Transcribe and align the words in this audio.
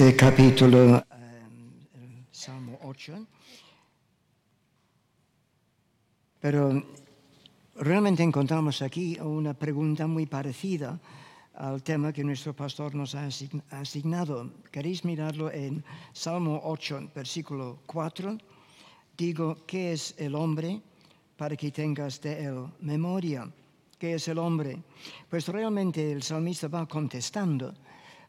este 0.00 0.14
capítulo, 0.14 0.96
eh, 0.96 1.02
Salmo 2.30 2.78
8. 2.84 3.26
Pero 6.38 6.84
realmente 7.74 8.22
encontramos 8.22 8.80
aquí 8.80 9.18
una 9.18 9.54
pregunta 9.54 10.06
muy 10.06 10.26
parecida 10.26 11.00
al 11.54 11.82
tema 11.82 12.12
que 12.12 12.22
nuestro 12.22 12.54
pastor 12.54 12.94
nos 12.94 13.16
ha 13.16 13.26
asignado. 13.72 14.52
¿Queréis 14.70 15.04
mirarlo 15.04 15.50
en 15.50 15.82
Salmo 16.12 16.60
8, 16.62 17.10
versículo 17.12 17.80
4? 17.86 18.38
Digo, 19.16 19.66
¿qué 19.66 19.94
es 19.94 20.14
el 20.16 20.36
hombre 20.36 20.80
para 21.36 21.56
que 21.56 21.72
tengas 21.72 22.20
de 22.20 22.44
él 22.44 22.66
memoria? 22.78 23.50
¿Qué 23.98 24.14
es 24.14 24.28
el 24.28 24.38
hombre? 24.38 24.78
Pues 25.28 25.48
realmente 25.48 26.12
el 26.12 26.22
salmista 26.22 26.68
va 26.68 26.86
contestando 26.86 27.74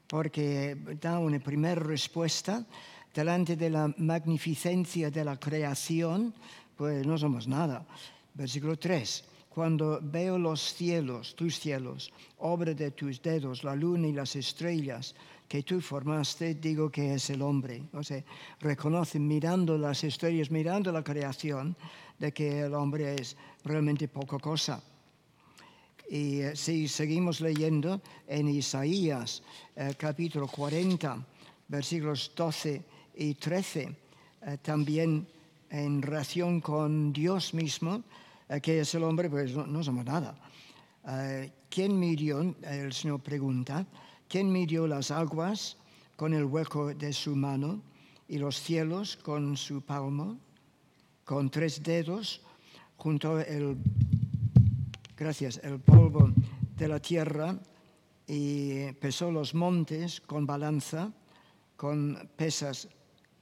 porque 0.09 0.76
da 0.99 1.20
una 1.20 1.40
primera 1.40 1.80
respuesta 1.80 2.66
delante 3.13 3.55
de 3.55 3.70
la 3.70 3.94
magnificencia 3.98 5.12
de 5.12 5.23
la 5.23 5.40
creación, 5.40 6.34
pues 6.76 7.05
no 7.05 7.17
somos 7.17 7.48
nada. 7.48 7.86
Versículo 8.34 8.77
3. 8.77 9.23
Cuando 9.50 10.00
veo 10.02 10.38
los 10.38 10.73
cielos, 10.73 11.36
tus 11.36 11.59
cielos, 11.59 12.12
obra 12.40 12.73
de 12.73 12.91
tus 12.91 13.22
dedos, 13.22 13.64
la 13.64 13.76
luna 13.76 14.08
y 14.08 14.14
las 14.14 14.36
estrellas 14.36 15.14
que 15.48 15.64
tú 15.64 15.81
formaste, 15.81 16.55
digo 16.55 16.89
que 16.89 17.14
es 17.14 17.30
el 17.30 17.42
hombre. 17.42 17.83
O 17.94 18.03
sea, 18.03 18.23
reconoce 18.61 19.20
mirando 19.20 19.78
las 19.78 20.03
estrellas, 20.03 20.50
mirando 20.50 20.92
la 20.92 21.03
creación, 21.03 21.76
de 22.17 22.31
que 22.31 22.61
el 22.61 22.73
hombre 22.73 23.16
es 23.16 23.36
realmente 23.64 24.08
poca 24.08 24.38
cosa. 24.39 24.81
Y 26.09 26.41
eh, 26.41 26.55
si 26.55 26.88
seguimos 26.88 27.39
leyendo 27.39 28.02
en 28.27 28.47
Isaías 28.49 29.43
eh, 29.75 29.93
capítulo 29.95 30.47
40, 30.47 31.23
versículos 31.67 32.31
12 32.35 32.81
y 33.13 33.35
13, 33.35 33.95
eh, 34.41 34.57
también 34.59 35.27
en 35.69 36.02
relación 36.02 36.61
con 36.61 37.13
Dios 37.13 37.53
mismo, 37.53 38.02
que 38.63 38.80
es 38.80 38.95
el 38.95 39.03
hombre, 39.03 39.30
pues 39.30 39.53
no, 39.53 39.83
somos 39.83 40.03
nada. 40.03 40.33
¿Quién 41.69 41.99
midió, 41.99 42.55
el 42.63 42.91
Señor 42.91 43.19
pregunta, 43.19 43.85
quién 44.27 44.52
midió 44.52 44.87
las 44.87 45.11
aguas 45.11 45.77
con 46.15 46.33
el 46.33 46.45
hueco 46.45 46.91
de 46.95 47.13
su 47.13 47.35
mano 47.35 47.83
y 48.27 48.39
los 48.39 48.59
cielos 48.59 49.15
con 49.17 49.55
su 49.55 49.83
palmo? 49.83 50.39
Con 51.23 51.52
tres 51.52 51.83
dedos 51.83 52.41
junto 52.97 53.39
el 53.39 53.77
gracias, 55.20 55.59
el 55.64 55.81
polvo 55.81 56.31
de 56.78 56.88
la 56.88 57.02
tierra 57.02 57.59
y 58.25 58.89
pesó 58.94 59.30
los 59.30 59.53
montes 59.53 60.22
con 60.22 60.45
balanza, 60.45 61.11
con 61.76 62.30
pesas 62.38 62.88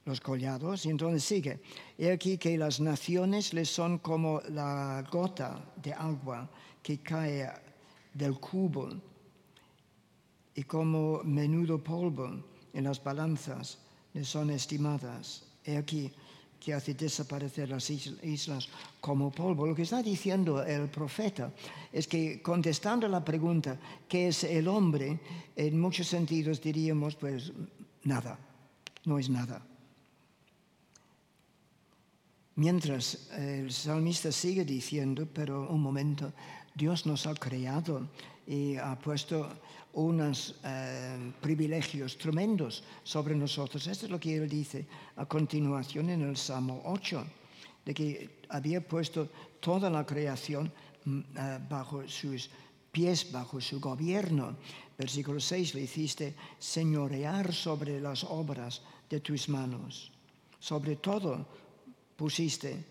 los 0.05 0.19
collados, 0.19 0.87
y 0.87 0.89
entonces 0.89 1.23
sigue. 1.23 1.59
He 1.97 2.11
aquí 2.11 2.39
que 2.39 2.57
las 2.57 2.79
naciones 2.79 3.53
les 3.53 3.69
son 3.69 3.99
como 3.99 4.41
la 4.49 5.03
gota 5.11 5.71
de 5.75 5.93
agua 5.93 6.49
que 6.81 6.99
cae 6.99 7.47
del 8.11 8.39
cubo 8.39 8.89
y 10.55 10.63
como 10.63 11.21
menudo 11.23 11.83
polvo 11.83 12.43
en 12.73 12.83
las 12.85 13.03
balanzas 13.03 13.77
les 14.13 14.27
son 14.27 14.49
estimadas. 14.49 15.45
He 15.63 15.77
aquí 15.77 16.11
que 16.59 16.73
hace 16.73 16.93
desaparecer 16.93 17.69
las 17.69 17.89
islas 17.89 18.69
como 18.99 19.31
polvo. 19.31 19.65
Lo 19.65 19.75
que 19.75 19.83
está 19.83 20.01
diciendo 20.01 20.63
el 20.63 20.89
profeta 20.89 21.53
es 21.91 22.07
que 22.07 22.41
contestando 22.41 23.07
la 23.07 23.23
pregunta, 23.23 23.79
¿qué 24.07 24.29
es 24.29 24.43
el 24.43 24.67
hombre? 24.67 25.19
En 25.55 25.79
muchos 25.79 26.07
sentidos 26.07 26.61
diríamos, 26.61 27.15
pues 27.15 27.51
nada, 28.03 28.39
no 29.05 29.19
es 29.19 29.29
nada. 29.29 29.65
Mientras 32.55 33.29
el 33.37 33.71
salmista 33.71 34.31
sigue 34.31 34.65
diciendo, 34.65 35.27
pero 35.31 35.69
un 35.69 35.79
momento, 35.79 36.33
Dios 36.77 37.07
nos 37.07 37.25
ha 37.25 37.33
creado 37.33 38.07
y 38.45 38.77
ha 38.77 38.93
puesto 38.99 39.49
unos 39.93 40.53
eh, 40.63 41.33
privilegios 41.41 42.19
tremendos 42.19 42.83
sobre 43.03 43.33
nosotros. 43.33 43.87
Esto 43.87 44.05
es 44.05 44.11
lo 44.11 44.19
que 44.19 44.37
él 44.37 44.47
dice 44.47 44.85
a 45.15 45.25
continuación 45.25 46.11
en 46.11 46.21
el 46.21 46.37
Salmo 46.37 46.83
8, 46.85 47.25
de 47.83 47.93
que 47.95 48.45
había 48.49 48.79
puesto 48.79 49.27
toda 49.59 49.89
la 49.89 50.05
creación 50.05 50.71
mm, 51.05 51.19
eh, 51.19 51.59
bajo 51.67 52.07
sus 52.07 52.47
pies, 52.91 53.31
bajo 53.31 53.59
su 53.59 53.79
gobierno. 53.79 54.55
Versículo 54.95 55.39
6, 55.39 55.73
le 55.73 55.81
hiciste 55.81 56.35
señorear 56.59 57.51
sobre 57.53 57.99
las 57.99 58.23
obras 58.23 58.83
de 59.09 59.19
tus 59.19 59.49
manos. 59.49 60.11
Sobre 60.59 60.97
todo 60.97 61.43
pusiste 62.15 62.85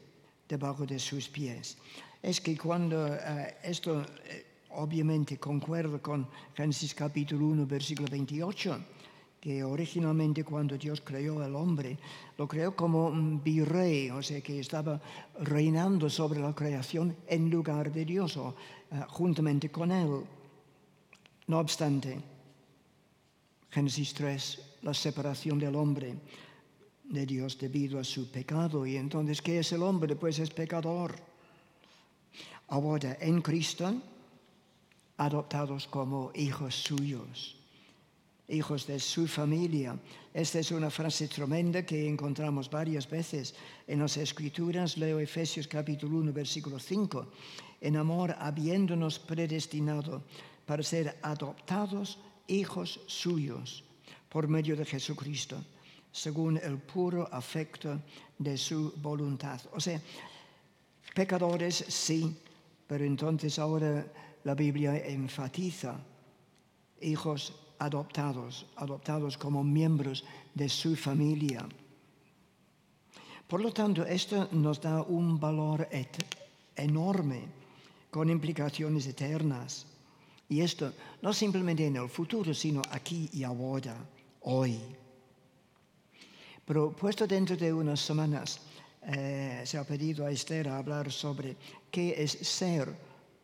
debajo 0.48 0.84
de 0.86 0.98
sus 0.98 1.28
pies. 1.28 1.78
Es 2.26 2.40
que 2.40 2.58
cuando 2.58 3.06
eh, 3.06 3.54
esto 3.62 4.02
obviamente 4.70 5.38
concuerdo 5.38 6.02
con 6.02 6.26
Génesis 6.56 6.92
capítulo 6.92 7.46
1, 7.46 7.66
versículo 7.66 8.08
28, 8.10 8.80
que 9.40 9.62
originalmente 9.62 10.42
cuando 10.42 10.76
Dios 10.76 11.00
creó 11.02 11.40
al 11.40 11.54
hombre, 11.54 11.96
lo 12.36 12.48
creó 12.48 12.74
como 12.74 13.06
un 13.06 13.40
virrey, 13.44 14.10
o 14.10 14.20
sea, 14.24 14.40
que 14.40 14.58
estaba 14.58 15.00
reinando 15.38 16.10
sobre 16.10 16.40
la 16.40 16.52
creación 16.52 17.14
en 17.28 17.48
lugar 17.48 17.92
de 17.92 18.04
Dios 18.04 18.36
o 18.38 18.56
eh, 18.90 19.04
juntamente 19.06 19.70
con 19.70 19.92
él. 19.92 20.24
No 21.46 21.60
obstante, 21.60 22.18
Génesis 23.70 24.12
3, 24.14 24.62
la 24.82 24.94
separación 24.94 25.60
del 25.60 25.76
hombre 25.76 26.16
de 27.04 27.24
Dios 27.24 27.56
debido 27.56 28.00
a 28.00 28.04
su 28.04 28.32
pecado. 28.32 28.84
Y 28.84 28.96
entonces, 28.96 29.40
¿qué 29.40 29.60
es 29.60 29.70
el 29.70 29.84
hombre? 29.84 30.16
Pues 30.16 30.40
es 30.40 30.50
pecador. 30.50 31.25
Ahora, 32.68 33.16
en 33.20 33.40
Cristo, 33.42 33.94
adoptados 35.16 35.86
como 35.86 36.32
hijos 36.34 36.74
suyos, 36.74 37.56
hijos 38.48 38.86
de 38.86 38.98
su 38.98 39.26
familia. 39.28 39.96
Esta 40.34 40.58
es 40.58 40.70
una 40.72 40.90
frase 40.90 41.28
tremenda 41.28 41.86
que 41.86 42.08
encontramos 42.08 42.68
varias 42.68 43.08
veces 43.08 43.54
en 43.86 44.00
las 44.00 44.16
Escrituras. 44.16 44.96
Leo 44.96 45.20
Efesios 45.20 45.68
capítulo 45.68 46.18
1, 46.18 46.32
versículo 46.32 46.78
5. 46.78 47.26
En 47.80 47.96
amor, 47.96 48.34
habiéndonos 48.38 49.18
predestinado 49.18 50.22
para 50.66 50.82
ser 50.82 51.16
adoptados 51.22 52.18
hijos 52.48 53.00
suyos 53.06 53.84
por 54.28 54.48
medio 54.48 54.76
de 54.76 54.84
Jesucristo, 54.84 55.56
según 56.10 56.58
el 56.58 56.78
puro 56.78 57.28
afecto 57.32 58.00
de 58.38 58.58
su 58.58 58.92
voluntad. 58.96 59.60
O 59.72 59.80
sea, 59.80 60.00
pecadores 61.14 61.84
sí, 61.88 62.36
pero 62.86 63.04
entonces 63.04 63.58
ahora 63.58 64.06
la 64.44 64.54
Biblia 64.54 64.96
enfatiza 65.06 65.98
hijos 67.00 67.54
adoptados, 67.78 68.66
adoptados 68.76 69.36
como 69.36 69.62
miembros 69.62 70.24
de 70.54 70.68
su 70.68 70.96
familia. 70.96 71.66
Por 73.46 73.60
lo 73.60 73.72
tanto, 73.72 74.04
esto 74.04 74.48
nos 74.52 74.80
da 74.80 75.02
un 75.02 75.38
valor 75.38 75.88
enorme 76.74 77.42
con 78.10 78.30
implicaciones 78.30 79.06
eternas. 79.06 79.86
Y 80.48 80.60
esto 80.60 80.92
no 81.22 81.32
simplemente 81.32 81.86
en 81.86 81.96
el 81.96 82.08
futuro, 82.08 82.54
sino 82.54 82.82
aquí 82.90 83.28
y 83.32 83.42
ahora, 83.42 83.96
hoy. 84.42 84.78
Pero 86.64 86.90
puesto 86.90 87.26
dentro 87.26 87.56
de 87.56 87.72
unas 87.72 88.00
semanas, 88.00 88.60
eh, 89.06 89.62
se 89.64 89.78
ha 89.78 89.84
pedido 89.84 90.26
a 90.26 90.30
Esther 90.30 90.68
hablar 90.68 91.12
sobre 91.12 91.56
qué 91.96 92.12
es 92.22 92.32
ser 92.32 92.94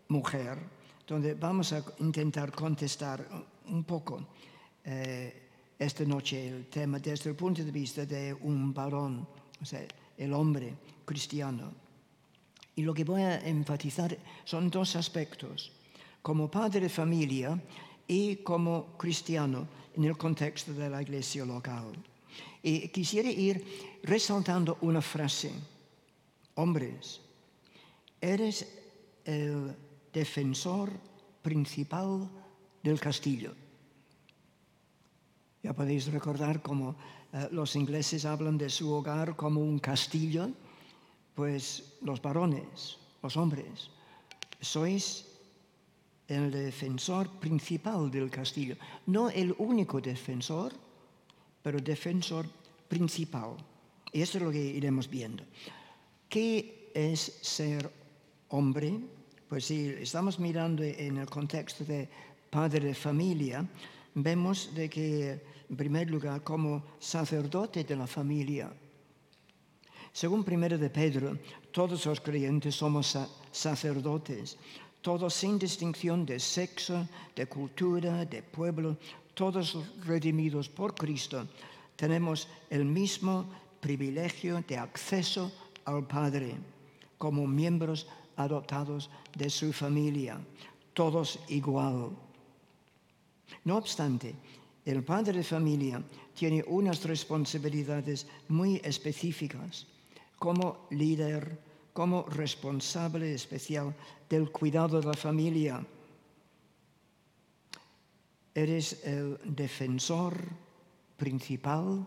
mujer 0.08 0.58
donde 1.08 1.32
vamos 1.32 1.72
a 1.72 1.82
intentar 2.00 2.52
contestar 2.52 3.26
un 3.64 3.82
poco 3.84 4.28
eh, 4.84 5.48
esta 5.78 6.04
noche 6.04 6.48
el 6.48 6.66
tema 6.66 6.98
desde 6.98 7.30
el 7.30 7.36
punto 7.36 7.64
de 7.64 7.70
vista 7.72 8.04
de 8.04 8.34
un 8.34 8.74
varón, 8.74 9.26
o 9.58 9.64
sea, 9.64 9.80
el 10.18 10.34
hombre 10.34 10.74
cristiano. 11.06 11.72
Y 12.76 12.82
lo 12.82 12.92
que 12.92 13.04
voy 13.04 13.22
a 13.22 13.40
enfatizar 13.40 14.18
son 14.44 14.68
dos 14.68 14.96
aspectos, 14.96 15.72
como 16.20 16.50
padre 16.50 16.80
de 16.80 16.88
familia 16.90 17.58
y 18.06 18.36
como 18.44 18.98
cristiano 18.98 19.66
en 19.96 20.04
el 20.04 20.18
contexto 20.18 20.74
de 20.74 20.90
la 20.90 21.00
iglesia 21.00 21.46
local. 21.46 21.96
Y 22.62 22.88
quisiera 22.88 23.30
ir 23.30 23.64
resaltando 24.02 24.76
una 24.82 25.00
frase, 25.00 25.50
hombres, 26.56 27.22
eres 28.22 28.66
el 29.26 29.74
defensor 30.12 30.90
principal 31.42 32.30
del 32.82 32.98
castillo. 33.00 33.52
Ya 35.62 35.72
podéis 35.74 36.06
recordar 36.06 36.62
cómo 36.62 36.96
eh, 37.32 37.48
los 37.50 37.74
ingleses 37.76 38.24
hablan 38.24 38.56
de 38.56 38.70
su 38.70 38.90
hogar 38.92 39.34
como 39.36 39.60
un 39.60 39.78
castillo, 39.78 40.50
pues 41.34 41.98
los 42.02 42.22
varones, 42.22 42.98
los 43.22 43.36
hombres, 43.36 43.90
sois 44.60 45.26
el 46.28 46.50
defensor 46.50 47.28
principal 47.40 48.10
del 48.10 48.30
castillo. 48.30 48.76
No 49.06 49.30
el 49.30 49.54
único 49.58 50.00
defensor, 50.00 50.72
pero 51.62 51.80
defensor 51.80 52.46
principal. 52.88 53.56
Y 54.12 54.22
esto 54.22 54.38
es 54.38 54.44
lo 54.44 54.50
que 54.50 54.62
iremos 54.62 55.08
viendo. 55.08 55.44
¿Qué 56.28 56.90
es 56.94 57.38
ser 57.42 58.01
hombre? 58.52 59.00
Pues 59.48 59.66
si 59.66 59.88
estamos 60.00 60.38
mirando 60.38 60.82
en 60.82 61.18
el 61.18 61.26
contexto 61.28 61.84
de 61.84 62.08
padre 62.50 62.88
de 62.88 62.94
familia, 62.94 63.64
vemos 64.14 64.72
de 64.74 64.88
que, 64.88 65.40
en 65.68 65.76
primer 65.76 66.10
lugar, 66.10 66.42
como 66.44 66.84
sacerdote 66.98 67.84
de 67.84 67.96
la 67.96 68.06
familia, 68.06 68.72
según 70.12 70.44
primero 70.44 70.76
de 70.76 70.90
Pedro, 70.90 71.38
todos 71.72 72.04
los 72.04 72.20
creyentes 72.20 72.76
somos 72.76 73.16
sacerdotes, 73.50 74.58
todos 75.00 75.32
sin 75.32 75.58
distinción 75.58 76.26
de 76.26 76.38
sexo, 76.38 77.08
de 77.34 77.46
cultura, 77.46 78.24
de 78.26 78.42
pueblo, 78.42 78.96
todos 79.32 79.76
redimidos 80.04 80.68
por 80.68 80.94
Cristo, 80.94 81.48
tenemos 81.96 82.48
el 82.68 82.84
mismo 82.84 83.48
privilegio 83.80 84.62
de 84.68 84.76
acceso 84.76 85.50
al 85.86 86.06
Padre 86.06 86.56
como 87.22 87.46
miembros 87.46 88.08
adoptados 88.36 89.10
de 89.36 89.50
su 89.50 89.72
familia, 89.72 90.40
todos 90.92 91.38
igual. 91.48 92.10
No 93.64 93.76
obstante, 93.76 94.34
el 94.84 95.04
padre 95.04 95.38
de 95.38 95.44
familia 95.44 96.02
tiene 96.34 96.64
unas 96.66 97.04
responsabilidades 97.04 98.26
muy 98.48 98.80
específicas 98.82 99.86
como 100.38 100.88
líder, 100.90 101.58
como 101.92 102.24
responsable 102.24 103.34
especial 103.34 103.94
del 104.28 104.50
cuidado 104.50 105.00
de 105.00 105.06
la 105.06 105.14
familia. 105.14 105.86
Eres 108.54 109.04
el 109.04 109.38
defensor 109.44 110.34
principal 111.16 112.04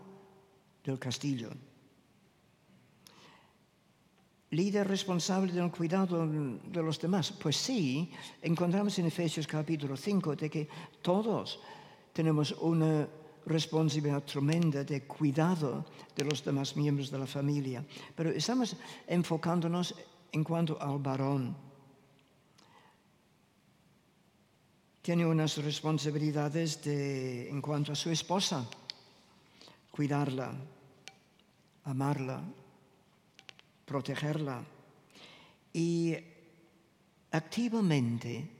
del 0.84 0.98
castillo. 0.98 1.50
Líder 4.50 4.86
responsable 4.86 5.52
del 5.52 5.72
cuidado 5.72 6.24
de 6.24 6.82
los 6.82 7.00
demás. 7.00 7.32
Pues 7.32 7.56
sí, 7.56 8.10
encontramos 8.42 8.96
en 8.98 9.06
Efesios 9.06 9.46
capítulo 9.46 9.96
5 9.96 10.36
de 10.36 10.48
que 10.48 10.68
todos 11.02 11.58
tenemos 12.12 12.52
una 12.60 13.08
responsabilidad 13.46 14.22
tremenda 14.22 14.84
de 14.84 15.02
cuidado 15.02 15.84
de 16.14 16.24
los 16.24 16.44
demás 16.44 16.76
miembros 16.76 17.10
de 17.10 17.18
la 17.18 17.26
familia. 17.26 17.84
Pero 18.14 18.30
estamos 18.30 18.76
enfocándonos 19.08 19.94
en 20.30 20.44
cuanto 20.44 20.80
al 20.80 20.98
varón. 20.98 21.56
Tiene 25.02 25.26
unas 25.26 25.58
responsabilidades 25.58 26.82
de, 26.84 27.50
en 27.50 27.60
cuanto 27.60 27.92
a 27.92 27.96
su 27.96 28.10
esposa, 28.10 28.64
cuidarla, 29.90 30.52
amarla, 31.84 32.42
protegerla 33.86 34.62
y 35.72 36.14
activamente 37.30 38.50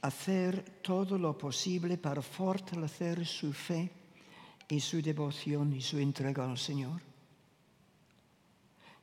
hacer 0.00 0.80
todo 0.82 1.16
lo 1.18 1.38
posible 1.38 1.96
para 1.96 2.22
fortalecer 2.22 3.24
su 3.24 3.52
fe 3.52 3.90
y 4.68 4.80
su 4.80 5.00
devoción 5.00 5.72
y 5.72 5.80
su 5.80 5.98
entrega 5.98 6.50
al 6.50 6.58
Señor. 6.58 7.00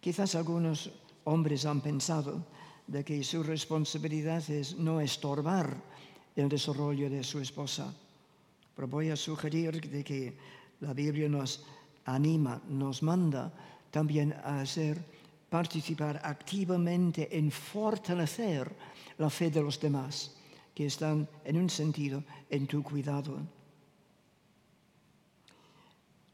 Quizás 0.01 0.35
algunos 0.35 0.91
hombres 1.25 1.65
han 1.65 1.81
pensado 1.81 2.43
de 2.87 3.03
que 3.03 3.23
su 3.23 3.43
responsabilidad 3.43 4.43
es 4.49 4.75
no 4.77 4.99
estorbar 4.99 5.75
el 6.35 6.49
desarrollo 6.49 7.09
de 7.09 7.23
su 7.23 7.39
esposa, 7.39 7.93
pero 8.75 8.87
voy 8.87 9.09
a 9.09 9.15
sugerir 9.15 9.79
de 9.89 10.03
que 10.03 10.37
la 10.79 10.93
Biblia 10.93 11.29
nos 11.29 11.63
anima, 12.05 12.61
nos 12.67 13.03
manda 13.03 13.53
también 13.91 14.33
a 14.43 14.61
hacer 14.61 15.03
participar 15.49 16.21
activamente 16.23 17.37
en 17.37 17.51
fortalecer 17.51 18.71
la 19.17 19.29
fe 19.29 19.49
de 19.49 19.61
los 19.61 19.79
demás 19.79 20.35
que 20.73 20.85
están 20.85 21.27
en 21.43 21.57
un 21.57 21.69
sentido 21.69 22.23
en 22.49 22.67
tu 22.67 22.81
cuidado. 22.83 23.37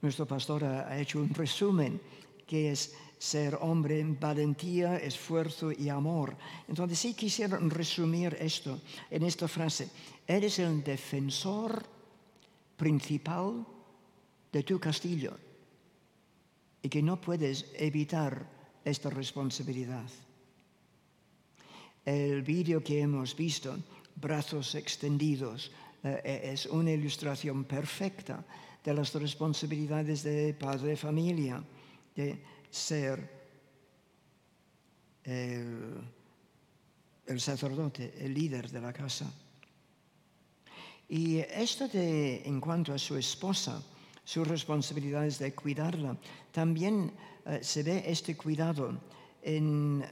Nuestro 0.01 0.27
pastor 0.27 0.65
ha 0.65 0.99
hecho 0.99 1.19
un 1.19 1.33
resumen 1.33 1.99
que 2.45 2.71
es 2.71 2.93
ser 3.17 3.57
hombre 3.61 3.99
en 3.99 4.19
valentía, 4.19 4.97
esfuerzo 4.97 5.71
y 5.71 5.89
amor. 5.89 6.37
Entonces 6.67 6.99
sí 6.99 7.15
quisiera 7.15 7.57
resumir 7.57 8.37
esto 8.39 8.81
en 9.09 9.23
esta 9.23 9.47
frase. 9.47 9.89
Eres 10.27 10.59
el 10.59 10.83
defensor 10.83 11.83
principal 12.77 13.65
de 14.51 14.63
tu 14.63 14.79
castillo 14.79 15.37
y 16.83 16.89
que 16.89 17.01
no 17.01 17.19
puedes 17.19 17.65
evitar 17.73 18.54
esta 18.85 19.09
responsabilidad. 19.09 20.05
El 22.05 22.43
vídeo 22.43 22.83
que 22.83 23.01
hemos 23.01 23.35
visto, 23.35 23.75
Brazos 24.15 24.75
extendidos, 24.75 25.71
eh, 26.03 26.21
eh, 26.23 26.53
es 26.53 26.67
una 26.67 26.91
ilustración 26.91 27.65
perfecta 27.65 28.45
de 28.83 28.93
las 28.93 29.13
responsabilidades 29.15 30.21
de 30.21 30.53
padre 30.53 30.95
familia, 30.95 31.61
de 32.15 32.39
ser 32.69 33.27
el, 35.23 35.97
el 37.25 37.41
sacerdote, 37.41 38.13
el 38.19 38.33
líder 38.33 38.69
de 38.69 38.81
la 38.81 38.93
casa. 38.93 39.25
Y 41.09 41.39
esto 41.39 41.87
de, 41.87 42.43
en 42.45 42.61
cuanto 42.61 42.93
a 42.93 42.99
su 42.99 43.17
esposa, 43.17 43.81
sus 44.25 44.47
responsabilidades 44.47 45.39
de 45.39 45.53
cuidarla, 45.53 46.17
también 46.51 47.13
eh, 47.45 47.59
se 47.61 47.83
ve 47.83 48.03
este 48.05 48.35
cuidado 48.35 48.99
en 49.43 50.03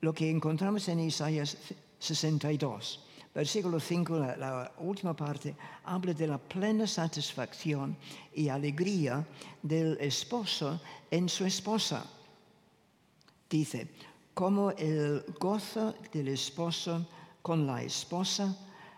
lo 0.00 0.12
que 0.12 0.28
encontramos 0.28 0.88
en 0.88 1.00
Isaías 1.00 1.56
62. 1.98 3.06
Versículo 3.32 3.78
5, 3.78 4.18
la, 4.18 4.36
la, 4.36 4.72
última 4.78 5.14
parte, 5.14 5.54
habla 5.84 6.12
de 6.12 6.26
la 6.26 6.36
plena 6.36 6.84
satisfacción 6.84 7.96
y 8.34 8.48
alegría 8.48 9.24
del 9.62 9.96
esposo 10.00 10.80
en 11.08 11.28
su 11.28 11.44
esposa. 11.44 12.04
Dice, 13.48 13.88
como 14.34 14.72
el 14.72 15.24
gozo 15.38 15.94
del 16.12 16.28
esposo 16.28 17.06
con 17.40 17.66
la 17.66 17.82
esposa, 17.82 18.56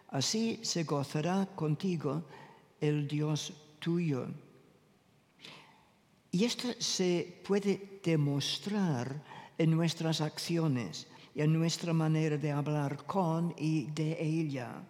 así 0.09 0.61
se 0.63 0.85
gozará 0.85 1.47
contigo 1.55 2.23
el 2.81 3.07
Dios 3.07 3.53
tuyo. 3.79 4.29
Y 6.33 6.45
esto 6.47 6.69
se 6.79 7.43
puede 7.47 8.01
demostrar 8.03 9.23
en 9.59 9.71
nuestras 9.71 10.23
acciones 10.23 11.07
y 11.35 11.43
en 11.43 11.53
nuestra 11.53 11.93
manera 11.93 12.39
de 12.39 12.51
hablar 12.51 13.05
con 13.05 13.55
y 13.59 13.85
de 13.93 14.17
ella. 14.19 14.83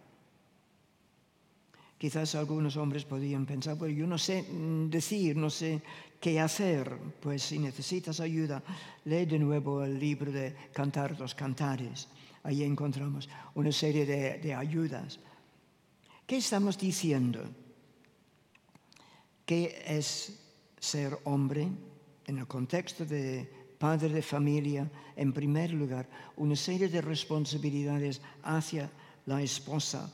Quizás 1.98 2.36
algunos 2.36 2.76
hombres 2.76 3.04
podrían 3.04 3.44
pensar, 3.44 3.76
bueno, 3.76 3.94
yo 3.94 4.06
no 4.06 4.18
sé 4.18 4.42
mm, 4.42 4.88
decir, 4.88 5.36
no 5.36 5.50
sé 5.50 5.82
qué 6.20 6.38
hacer. 6.38 6.96
Pues 7.20 7.42
si 7.42 7.58
necesitas 7.58 8.20
ayuda, 8.20 8.62
lee 9.04 9.26
de 9.26 9.38
nuevo 9.38 9.82
el 9.82 9.98
libro 9.98 10.30
de 10.30 10.54
Cantar 10.72 11.18
los 11.18 11.34
Cantares. 11.34 12.08
Ahí 12.44 12.62
encontramos 12.62 13.28
una 13.54 13.72
serie 13.72 14.06
de, 14.06 14.38
de 14.38 14.54
ayudas. 14.54 15.18
¿Qué 16.24 16.36
estamos 16.36 16.78
diciendo? 16.78 17.40
¿Qué 19.44 19.82
es 19.86 20.41
ser 20.82 21.16
hombre 21.24 21.70
en 22.26 22.38
el 22.38 22.46
contexto 22.48 23.06
de 23.06 23.46
padre 23.78 24.08
de 24.08 24.22
familia, 24.22 24.90
en 25.14 25.32
primer 25.32 25.70
lugar, 25.70 26.10
una 26.36 26.56
serie 26.56 26.88
de 26.88 27.00
responsabilidades 27.00 28.20
hacia 28.42 28.90
la 29.26 29.40
esposa, 29.40 30.10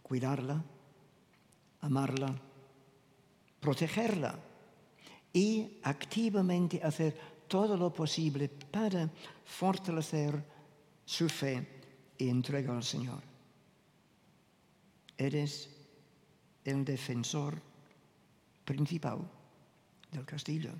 cuidarla, 0.00 0.62
amarla, 1.80 2.30
protegerla 3.58 4.38
y 5.32 5.78
activamente 5.82 6.80
hacer 6.80 7.18
todo 7.48 7.76
lo 7.76 7.92
posible 7.92 8.48
para 8.48 9.10
fortalecer 9.44 10.38
su 11.04 11.28
fe 11.28 11.66
y 12.16 12.28
entrega 12.28 12.76
al 12.76 12.84
Señor. 12.84 13.22
Eres 15.18 15.68
el 16.64 16.84
defensor 16.84 17.60
principal 18.64 19.18
del 20.14 20.24
castillo. 20.24 20.70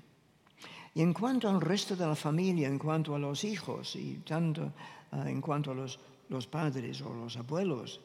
Y 0.95 1.01
en 1.01 1.13
cuanto 1.13 1.49
al 1.49 1.59
resto 1.59 1.95
de 1.95 2.07
la 2.07 2.15
familia, 2.15 2.67
en 2.67 2.79
cuanto 2.79 3.13
a 3.13 3.19
los 3.19 3.43
hijos 3.43 3.95
y 3.95 4.23
tanto 4.25 4.71
uh, 5.11 5.27
en 5.27 5.41
cuanto 5.41 5.71
a 5.71 5.75
los, 5.75 5.99
los, 6.29 6.47
padres 6.47 7.01
o 7.01 7.13
los 7.13 7.35
abuelos, 7.35 7.99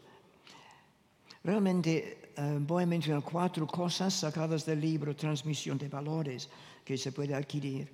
realmente 1.44 2.32
uh, 2.36 2.58
voy 2.58 2.82
a 2.82 2.86
mencionar 2.86 3.22
cuatro 3.22 3.66
cosas 3.66 4.12
sacadas 4.14 4.66
del 4.66 4.80
libro 4.80 5.14
Transmisión 5.14 5.78
de 5.78 5.88
Valores 5.88 6.50
que 6.84 6.98
se 6.98 7.12
puede 7.12 7.34
adquirir 7.34 7.88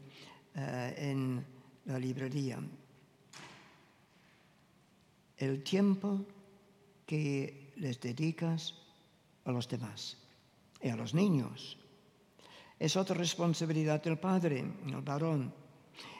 uh, 0.57 0.61
en 0.97 1.45
la 1.85 1.99
librería. 1.99 2.59
El 5.37 5.63
tiempo 5.63 6.25
que 7.05 7.73
les 7.77 8.01
dedicas 8.01 8.75
a 9.45 9.53
los 9.53 9.69
demás 9.69 10.17
y 10.83 10.89
a 10.89 10.97
los 10.97 11.15
niños. 11.15 11.77
Es 12.79 12.97
otra 12.97 13.17
responsabilidad 13.17 14.03
del 14.03 14.19
padre, 14.19 14.65
el 14.87 15.01
varón. 15.01 15.53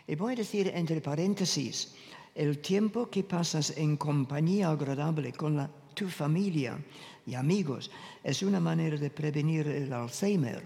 Y 0.07 0.15
voy 0.15 0.33
a 0.33 0.37
decir 0.37 0.71
entre 0.75 1.01
paréntesis, 1.01 1.95
el 2.35 2.59
tiempo 2.59 3.11
que 3.11 3.25
pasas 3.25 3.77
en 3.77 3.97
compañía 3.97 4.71
agradable 4.71 5.33
con 5.33 5.69
tu 5.95 6.09
familia 6.09 6.79
y 7.27 7.35
amigos 7.35 7.91
es 8.23 8.43
una 8.43 8.61
manera 8.61 8.97
de 8.97 9.11
prevenir 9.11 9.67
el 9.67 9.93
Alzheimer. 9.93 10.63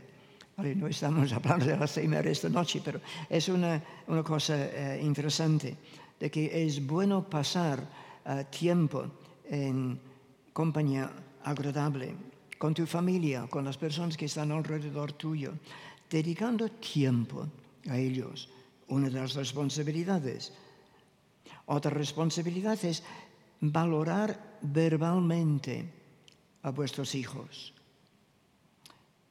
no 0.58 0.86
estamos 0.86 1.32
hablando 1.36 1.66
del 1.66 1.80
Alzheimer 1.80 2.26
esta 2.26 2.48
noche, 2.48 2.82
pero 2.84 3.00
es 3.28 3.48
una, 3.48 3.82
una 4.08 4.22
cosa 4.22 4.54
eh, 4.56 5.00
interesante 5.02 5.76
de 6.18 6.30
que 6.30 6.66
es 6.66 6.84
bueno 6.86 7.24
pasar 7.24 7.80
uh, 8.26 8.44
tiempo 8.50 9.06
en 9.48 9.98
compañía 10.52 11.10
agradable 11.44 12.14
con 12.60 12.74
tu 12.74 12.84
familia, 12.84 13.46
con 13.48 13.64
las 13.64 13.78
personas 13.78 14.18
que 14.18 14.26
están 14.26 14.52
alrededor 14.52 15.14
tuyo, 15.14 15.54
dedicando 16.10 16.68
tiempo 16.68 17.48
a 17.88 17.96
ellos. 17.96 18.50
Una 18.88 19.08
de 19.08 19.18
las 19.18 19.32
responsabilidades. 19.32 20.52
Otra 21.64 21.90
responsabilidad 21.90 22.76
es 22.84 23.02
valorar 23.62 24.58
verbalmente 24.60 25.88
a 26.60 26.70
vuestros 26.70 27.14
hijos. 27.14 27.72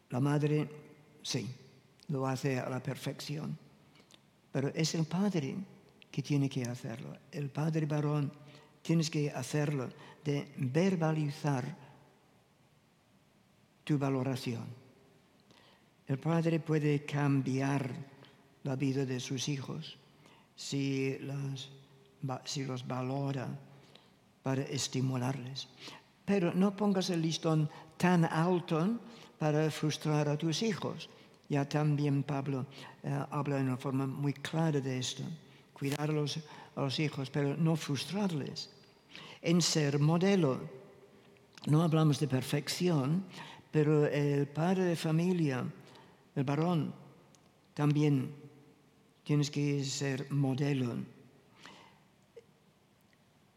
La 0.10 0.20
madre, 0.20 0.68
sí, 1.22 1.48
lo 2.08 2.26
hace 2.26 2.60
a 2.60 2.68
la 2.68 2.82
perfección, 2.82 3.56
pero 4.52 4.70
es 4.70 4.96
el 4.96 5.06
padre 5.06 5.56
que 6.10 6.24
tiene 6.24 6.50
que 6.50 6.64
hacerlo. 6.64 7.16
El 7.32 7.52
padre 7.52 7.86
varón 7.86 8.34
tienes 8.82 9.12
que 9.12 9.30
hacerlo, 9.30 9.88
de 10.26 10.52
verbalizar 10.58 11.89
tu 13.90 13.98
valoración. 13.98 14.68
El 16.06 16.20
padre 16.20 16.60
puede 16.60 17.06
cambiar 17.06 17.90
la 18.62 18.76
vida 18.76 19.04
de 19.04 19.20
sus 19.20 19.50
hijos 19.50 19.98
si 20.56 21.18
los, 21.18 21.72
si 22.46 22.66
los 22.66 22.86
valora 22.86 23.50
para 24.44 24.62
estimularles. 24.62 25.68
Pero 26.24 26.54
no 26.54 26.76
pongas 26.76 27.10
el 27.10 27.24
listón 27.24 27.68
tan 27.98 28.26
alto 28.26 29.00
para 29.40 29.72
frustrar 29.72 30.30
a 30.30 30.38
tus 30.38 30.62
hijos. 30.62 31.10
Ya 31.50 31.68
también 31.68 32.22
Pablo 32.22 32.68
eh, 33.02 33.10
habla 33.32 33.56
de 33.56 33.64
una 33.64 33.78
forma 33.78 34.06
muy 34.06 34.34
clara 34.34 34.80
de 34.80 35.00
esto 35.00 35.24
cuidar 35.74 36.12
a 36.12 36.14
los, 36.14 37.00
hijos, 37.00 37.32
pero 37.32 37.56
no 37.58 37.76
frustrarles. 37.76 38.70
En 39.42 39.62
ser 39.62 39.98
modelo, 39.98 40.60
no 41.66 41.82
hablamos 41.82 42.20
de 42.20 42.28
perfección, 42.28 43.24
pero 43.72 44.06
el 44.08 44.48
padre 44.48 44.84
de 44.84 44.96
familia, 44.96 45.66
el 46.36 46.44
varón, 46.44 46.94
también 47.74 48.34
tienes 49.24 49.52
que 49.52 49.84
ser 49.84 50.32
modelo. 50.32 50.96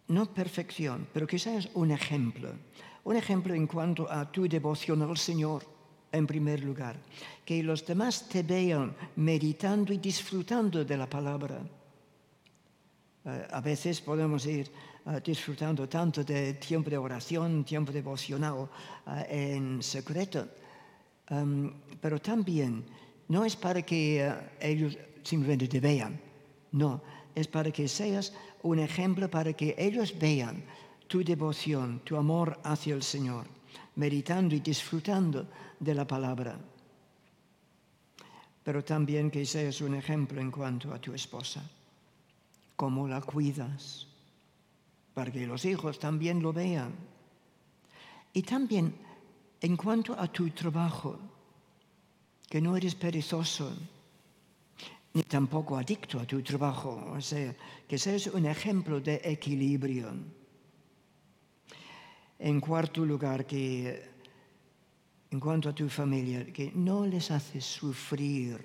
No 0.09 0.26
perfección, 0.26 1.09
pero 1.12 1.26
quizás 1.26 1.69
un 1.75 1.90
ejemplo. 1.90 2.52
Un 3.04 3.16
ejemplo 3.16 3.54
en 3.54 3.66
cuanto 3.66 4.11
a 4.11 4.31
tu 4.31 4.47
devoción 4.47 5.02
al 5.02 5.16
Señor, 5.16 5.64
en 6.12 6.26
primer 6.26 6.62
lugar. 6.62 6.97
Que 7.45 7.62
los 7.62 7.85
demás 7.87 8.28
te 8.28 8.42
vean 8.42 8.95
meditando 9.16 9.92
y 9.92 9.99
disfrutando 9.99 10.85
de 10.85 10.97
la 10.97 11.09
palabra 11.09 11.62
eh, 13.25 13.47
a 13.50 13.61
veces 13.61 14.00
podemos 14.00 14.47
ir 14.47 14.71
eh, 15.06 15.21
disfrutando 15.25 15.88
tanto 15.88 16.23
de 16.23 16.54
tiempo 16.54 16.90
de 16.90 16.99
oración, 16.99 17.64
tiempo 17.64 17.90
devocional 17.90 18.68
eh, 19.06 19.56
en 19.56 19.82
secreto, 19.82 20.47
em, 21.28 21.73
pero 22.00 22.21
también 22.21 22.85
no 23.28 23.44
es 23.44 23.56
para 23.56 23.82
que 23.82 24.23
ellos 24.61 24.97
simplemente 25.23 25.66
te 25.66 25.80
vean, 25.80 26.21
no, 26.73 27.02
es 27.35 27.49
para 27.49 27.71
que 27.71 27.88
seas 27.88 28.32
un 28.62 28.78
ejemplo 28.78 29.28
para 29.28 29.52
que 29.52 29.75
ellos 29.78 30.14
vean 30.18 30.62
tu 31.09 31.25
devoción, 31.25 32.00
tu 32.04 32.16
amor 32.16 32.59
hacia 32.62 32.94
el 32.94 33.02
Señor, 33.02 33.47
meditando 33.97 34.54
y 34.54 34.61
disfrutando 34.61 35.49
de 35.78 35.94
la 35.94 36.06
palabra. 36.06 36.59
Pero 38.62 38.85
también 38.85 39.30
que 39.30 39.44
seas 39.44 39.80
un 39.80 39.94
ejemplo 39.94 40.40
en 40.40 40.50
cuanto 40.50 40.94
a 40.94 41.00
tu 41.00 41.12
esposa 41.12 41.62
cómo 42.76 43.06
la 43.06 43.21
cuidas, 43.21 44.06
para 45.14 45.31
que 45.31 45.47
los 45.47 45.64
hijos 45.64 45.99
también 45.99 46.42
lo 46.42 46.52
vean. 46.52 46.92
Y 48.33 48.42
también 48.42 48.95
en 49.61 49.76
cuanto 49.76 50.19
a 50.19 50.26
tu 50.26 50.50
trabajo, 50.50 51.19
que 52.49 52.61
no 52.61 52.76
eres 52.76 52.95
perezoso, 52.95 53.73
ni 55.14 55.23
tampoco 55.23 55.76
adicto 55.76 56.19
a 56.19 56.26
tu 56.26 56.42
trabajo, 56.42 57.12
o 57.14 57.21
sea, 57.21 57.54
que 57.87 57.99
seas 57.99 58.26
un 58.28 58.47
ejemplo 58.47 59.00
de 59.00 59.21
equilibrio. 59.25 60.12
En 62.38 62.61
cuarto 62.61 63.04
lugar, 63.04 63.47
que 63.47 64.11
en 65.31 65.40
cuanto 65.40 65.69
a 65.69 65.75
tu 65.75 65.88
familia, 65.88 66.45
que 66.52 66.73
no 66.75 67.07
les 67.07 67.31
haces 67.31 67.64
sufrir 67.64 68.61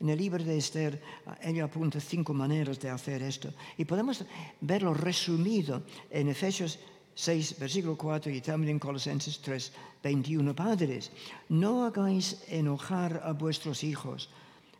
en 0.00 0.08
el 0.08 0.18
libro 0.18 0.44
de 0.44 0.58
Esther, 0.58 1.02
ella 1.40 1.64
apunta 1.64 2.00
cinco 2.00 2.34
maneras 2.34 2.78
de 2.80 2.90
hacer 2.90 3.22
esto. 3.22 3.52
Y 3.76 3.84
podemos 3.84 4.24
verlo 4.60 4.92
resumido 4.92 5.82
en 6.10 6.28
Efesios 6.28 6.78
6, 7.14 7.58
versículo 7.58 7.96
4 7.96 8.30
y 8.30 8.40
también 8.42 8.72
en 8.72 8.78
Colosenses 8.78 9.40
3, 9.40 9.72
21. 10.02 10.54
Padres, 10.54 11.10
no 11.48 11.86
hagáis 11.86 12.42
enojar 12.48 13.22
a 13.24 13.32
vuestros 13.32 13.82
hijos 13.84 14.28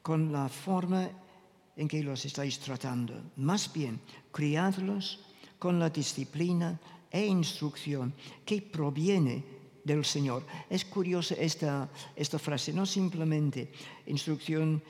con 0.02 0.30
la 0.30 0.48
forma 0.48 1.08
en 1.76 1.88
que 1.88 2.02
los 2.02 2.24
estáis 2.24 2.60
tratando. 2.60 3.14
Más 3.36 3.72
bien, 3.72 4.00
criadlos 4.32 5.20
con 5.58 5.78
la 5.78 5.88
disciplina 5.88 6.78
e 7.10 7.24
instrucción 7.24 8.12
que 8.44 8.60
proviene 8.60 9.55
del 9.86 10.04
Señor. 10.04 10.42
Es 10.68 10.84
curiosa 10.84 11.36
esta, 11.38 11.88
esta 12.16 12.38
frase, 12.42 12.72
no 12.72 12.84
simplemente 12.84 13.70
instrucción, 14.06 14.82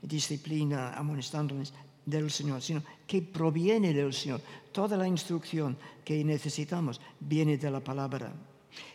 disciplina, 0.00 0.94
amonestándoles 0.94 1.74
del 2.06 2.30
Señor, 2.30 2.62
sino 2.62 2.82
que 3.06 3.20
proviene 3.22 3.92
del 3.92 4.14
Señor. 4.14 4.40
Toda 4.70 4.96
la 4.96 5.08
instrucción 5.08 5.76
que 6.04 6.22
necesitamos 6.22 7.00
viene 7.18 7.58
de 7.58 7.70
la 7.70 7.80
palabra. 7.80 8.32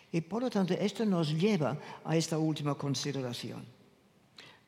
Y 0.09 0.21
por 0.21 0.43
lo 0.43 0.49
tanto, 0.49 0.73
esto 0.73 1.05
nos 1.05 1.35
lleva 1.35 1.77
a 2.05 2.15
esta 2.15 2.37
última 2.37 2.75
consideración. 2.75 3.65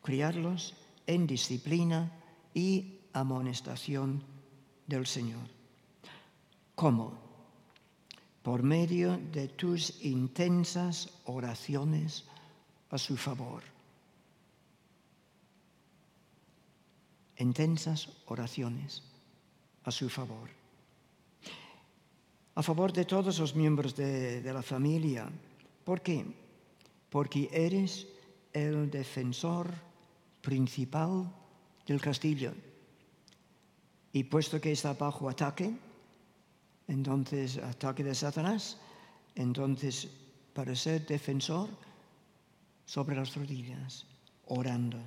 Criarlos 0.04 0.76
en 1.08 1.26
disciplina 1.26 2.12
y 2.54 3.00
amonestación 3.14 4.22
del 4.86 5.08
Señor. 5.08 5.48
¿Cómo? 6.76 7.25
Por 8.46 8.62
medio 8.62 9.18
de 9.34 9.48
tus 9.48 10.06
intensas 10.06 11.10
oraciones 11.26 12.26
a 12.92 12.98
su 13.00 13.18
favor. 13.18 13.64
Intensas 17.38 18.08
oraciones 18.28 19.02
a 19.84 19.90
su 19.90 20.10
favor. 20.10 20.48
A 22.54 22.62
favor 22.62 22.94
de 22.94 23.06
todos 23.06 23.40
los 23.40 23.56
miembros 23.56 23.96
de, 23.96 24.44
la 24.54 24.62
familia. 24.62 25.28
¿Por 25.84 26.02
qué? 26.02 26.24
Porque 27.10 27.50
eres 27.52 28.06
el 28.54 28.92
defensor 28.92 29.74
principal 30.44 31.34
del 31.88 32.00
castillo. 32.00 32.54
Y 34.14 34.24
puesto 34.26 34.62
que 34.62 34.72
está 34.72 34.94
bajo 34.94 35.28
ataque, 35.28 35.74
entonces 36.88 37.58
ataque 37.58 38.04
de 38.04 38.16
Satanás, 38.16 38.78
entonces 39.36 40.10
para 40.54 40.76
ser 40.76 41.06
defensor 41.06 41.70
sobre 42.86 43.16
las 43.16 43.36
rodillas, 43.36 44.06
orando. 44.48 44.98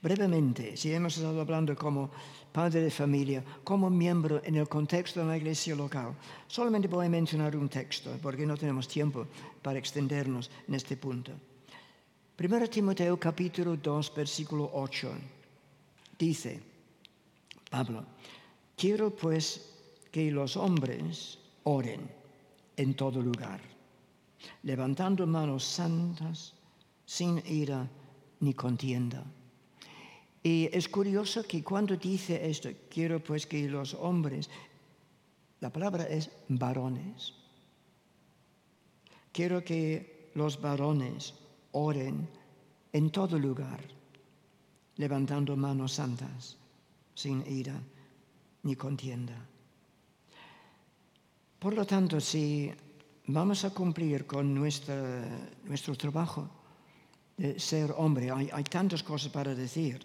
Brevemente, 0.00 0.76
si 0.76 0.92
hemos 0.92 1.16
estado 1.16 1.40
hablando 1.40 1.74
como 1.74 2.10
padre 2.52 2.82
de 2.82 2.90
familia, 2.90 3.42
como 3.64 3.88
miembro 3.88 4.42
en 4.44 4.56
el 4.56 4.68
contexto 4.68 5.20
de 5.20 5.26
la 5.26 5.36
iglesia 5.38 5.74
local, 5.74 6.14
solamente 6.46 6.88
voy 6.88 7.06
a 7.06 7.08
mencionar 7.08 7.56
un 7.56 7.68
texto 7.68 8.16
porque 8.20 8.44
no 8.46 8.56
tenemos 8.56 8.86
tiempo 8.86 9.26
para 9.62 9.78
extendernos 9.78 10.50
en 10.68 10.74
este 10.74 10.96
punto. 10.96 11.32
Primero 12.36 12.68
Timoteo 12.68 13.18
capítulo 13.18 13.76
2, 13.76 14.14
versículo 14.14 14.70
8, 14.74 15.10
dice 16.18 16.60
Pablo, 17.70 18.04
quiero 18.76 19.10
pues 19.10 19.73
que 20.14 20.30
los 20.30 20.56
hombres 20.56 21.40
oren 21.64 22.08
en 22.76 22.94
todo 22.94 23.20
lugar, 23.20 23.60
levantando 24.62 25.26
manos 25.26 25.64
santas, 25.64 26.54
sin 27.04 27.42
ira 27.44 27.90
ni 28.38 28.54
contienda. 28.54 29.24
Y 30.40 30.70
es 30.70 30.88
curioso 30.88 31.42
que 31.42 31.64
cuando 31.64 31.96
dice 31.96 32.48
esto, 32.48 32.70
quiero 32.88 33.18
pues 33.18 33.44
que 33.44 33.68
los 33.68 33.94
hombres 33.94 34.48
La 35.58 35.70
palabra 35.70 36.04
es 36.04 36.30
varones. 36.46 37.34
Quiero 39.32 39.64
que 39.64 40.30
los 40.34 40.60
varones 40.60 41.34
oren 41.72 42.28
en 42.92 43.10
todo 43.10 43.36
lugar, 43.36 43.80
levantando 44.94 45.56
manos 45.56 45.94
santas, 45.94 46.56
sin 47.14 47.42
ira 47.48 47.82
ni 48.62 48.76
contienda. 48.76 49.48
Por 51.64 51.72
lo 51.72 51.86
tanto, 51.86 52.20
si 52.20 52.70
vamos 53.28 53.64
a 53.64 53.70
cumplir 53.72 54.26
con 54.26 54.52
nuestro 54.52 55.96
trabajo 55.96 56.46
de 57.38 57.58
ser 57.58 57.90
hombre, 57.96 58.30
hay, 58.30 58.50
hay 58.52 58.64
tantas 58.64 59.02
cosas 59.02 59.32
para 59.32 59.54
decir. 59.54 60.04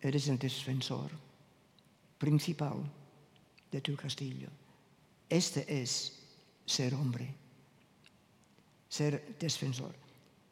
Eres 0.00 0.28
el 0.28 0.38
defensor 0.38 1.10
principal 2.16 2.80
de 3.70 3.82
tu 3.82 3.94
castillo. 3.96 4.48
Este 5.28 5.60
es 5.68 6.16
ser 6.64 6.94
hombre, 6.94 7.34
ser 8.88 9.36
defensor. 9.38 9.94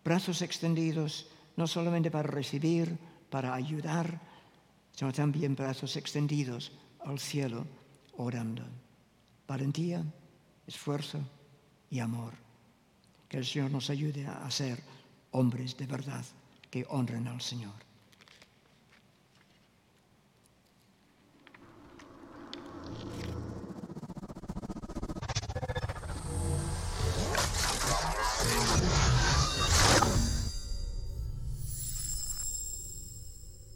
Brazos 0.04 0.42
extendidos, 0.42 1.30
no 1.56 1.66
solamente 1.66 2.10
para 2.10 2.28
recibir, 2.28 2.94
para 3.30 3.54
ayudar, 3.54 4.20
sino 4.92 5.14
también 5.14 5.56
brazos 5.56 5.96
extendidos 5.96 6.72
al 7.00 7.18
cielo 7.18 7.64
orando. 8.18 8.64
Valentía, 9.46 10.04
esfuerzo 10.66 11.18
y 11.90 12.00
amor. 12.00 12.34
Que 13.28 13.38
el 13.38 13.46
Señor 13.46 13.70
nos 13.70 13.90
ayude 13.90 14.26
a 14.26 14.50
ser 14.50 14.82
hombres 15.30 15.76
de 15.76 15.86
verdad 15.86 16.24
que 16.70 16.86
honren 16.88 17.28
al 17.28 17.40
Señor. 17.40 17.87